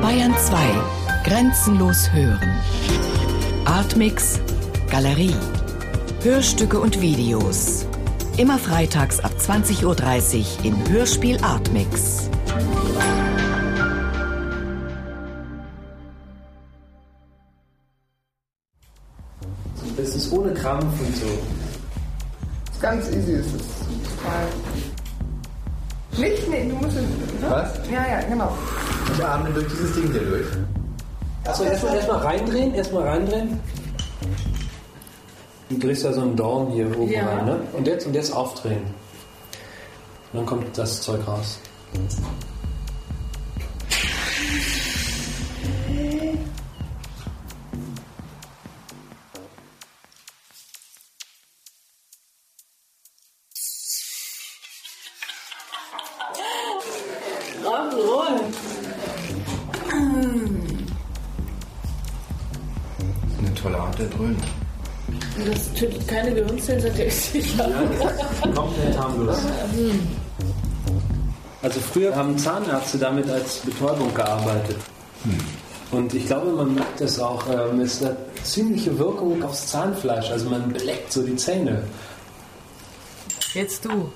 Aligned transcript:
Bayern 0.00 0.34
2. 0.36 0.56
Grenzenlos 1.24 2.12
hören. 2.12 2.60
Artmix. 3.64 4.40
Galerie. 4.90 5.34
Hörstücke 6.22 6.80
und 6.80 7.00
Videos. 7.00 7.86
Immer 8.38 8.58
freitags 8.58 9.20
ab 9.20 9.32
20.30 9.38 9.84
Uhr 9.84 10.64
im 10.64 10.88
Hörspiel 10.88 11.38
Artmix. 11.42 12.28
Das 19.96 20.16
ist 20.16 20.32
ohne 20.32 20.52
Krampf 20.52 21.00
und 21.00 21.16
so. 21.16 21.38
Ganz 22.80 23.06
easy 23.08 23.34
ist 23.34 23.54
es. 23.54 23.62
Total. 24.16 24.48
Nicht, 26.18 26.48
nee, 26.48 26.68
du 26.68 26.74
musst 26.76 26.96
es. 26.96 27.02
Ne? 27.02 27.50
Was? 27.50 27.72
Ja, 27.90 28.06
ja, 28.06 28.20
genau. 28.28 28.52
Ich 29.14 29.24
atme 29.24 29.50
durch 29.50 29.66
dieses 29.68 29.94
Ding 29.94 30.10
hier 30.12 30.20
durch. 30.20 30.46
Achso, 31.44 31.64
erstmal 31.64 31.96
erst 31.96 32.08
mal 32.08 32.18
reindrehen, 32.18 32.74
erstmal 32.74 33.08
reindrehen. 33.08 33.58
Du 35.70 35.78
drehst 35.78 36.04
ja 36.04 36.12
so 36.12 36.20
einen 36.20 36.36
Dorn 36.36 36.70
hier 36.70 36.86
oben 36.98 37.10
Ja. 37.10 37.26
rein, 37.26 37.44
ne? 37.46 37.60
Und 37.72 37.86
jetzt, 37.86 38.06
und 38.06 38.14
jetzt 38.14 38.32
aufdrehen. 38.32 38.82
Und 40.32 40.38
dann 40.40 40.46
kommt 40.46 40.76
das 40.76 41.00
Zeug 41.00 41.26
raus. 41.26 41.58
Eine 63.38 63.54
tolle 63.54 63.78
Art 63.78 63.98
der 63.98 64.06
Dröhnen. 64.06 64.42
Das 65.46 65.72
tötet 65.74 66.06
keine 66.08 66.32
Gehirnzellen, 66.34 66.82
ihr 66.98 67.06
euch 67.06 67.14
sicher? 67.14 67.70
Komplett 68.54 68.98
harmlos. 68.98 69.38
Also 71.62 71.80
früher 71.80 72.14
haben 72.14 72.36
Zahnärzte 72.36 72.98
damit 72.98 73.30
als 73.30 73.58
Betäubung 73.58 74.12
gearbeitet. 74.14 74.76
Und 75.90 76.14
ich 76.14 76.26
glaube, 76.26 76.50
man 76.52 76.74
merkt 76.74 77.00
es 77.00 77.18
auch, 77.20 77.44
ähm, 77.48 77.80
es 77.80 78.02
hat 78.02 78.16
ziemliche 78.42 78.98
Wirkung 78.98 79.42
aufs 79.42 79.68
Zahnfleisch. 79.68 80.30
Also 80.30 80.48
man 80.50 80.72
beleckt 80.72 81.12
so 81.12 81.22
die 81.22 81.36
Zähne. 81.36 81.84
Jetzt 83.54 83.84
du. 83.84 84.10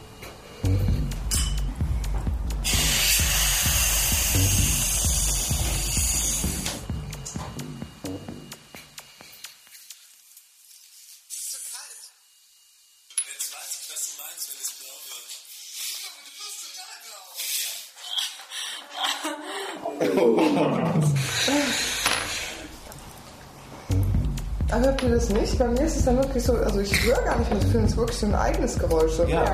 Aber 24.71 24.85
hört 24.85 25.03
ihr 25.03 25.11
das 25.11 25.29
nicht? 25.31 25.59
Bei 25.59 25.69
mir 25.69 25.83
ist 25.83 25.97
es 25.97 26.05
dann 26.05 26.17
wirklich 26.17 26.43
so, 26.43 26.55
also 26.55 26.81
ich 26.81 27.05
höre 27.05 27.23
gar 27.23 27.39
nicht 27.39 27.51
mehr 27.51 27.61
so 27.61 27.69
viel, 27.69 27.81
es 27.81 27.91
ist 27.93 27.97
wirklich 27.97 28.19
so 28.19 28.27
ein 28.27 28.35
eigenes 28.35 28.79
Geräusch. 28.79 29.13
So. 29.13 29.25
Ja. 29.25 29.45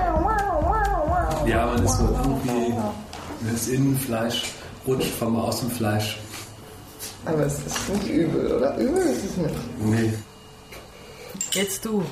Ja, 1.46 1.66
man 1.66 1.84
ist 1.84 1.98
so 1.98 2.04
irgendwie, 2.04 2.74
das 3.50 3.68
Innenfleisch 3.68 4.44
rutscht 4.86 5.12
vom 5.18 5.38
Außenfleisch. 5.38 6.18
Aber 7.24 7.46
es 7.46 7.54
ist 7.54 7.88
nicht 7.88 8.08
übel, 8.08 8.52
oder? 8.52 8.76
Übel 8.76 9.02
ist 9.02 9.24
es 9.24 9.36
nicht. 9.36 9.54
Nee. 9.78 10.12
Jetzt 11.52 11.84
du. 11.84 12.02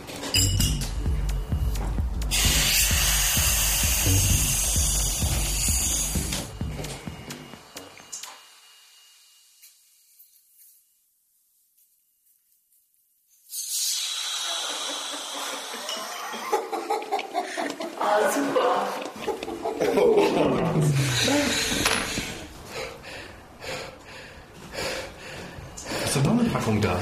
Ist 26.05 26.17
doch 26.17 26.23
noch 26.25 26.41
eine 26.41 26.49
Packung 26.49 26.81
da? 26.81 26.99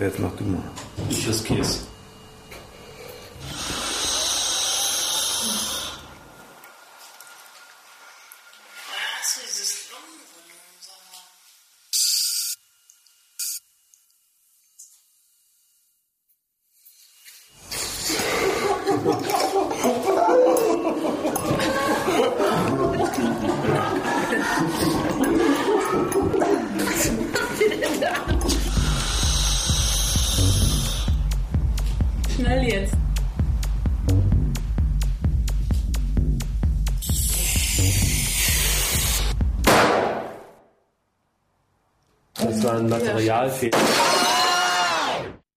Jetzt 0.00 0.18
mach 0.18 0.32
du 0.32 0.44
mal. 0.44 0.62
Ich 1.08 1.28
riskier's. 1.28 1.86
Hast 9.20 9.36
du 9.36 9.40
dieses 9.46 9.90
Schnell 32.34 32.62
jetzt. 32.62 32.94
Das 42.36 42.64
war 42.64 42.78
ein 42.78 42.88
Materialfehler. 42.88 43.78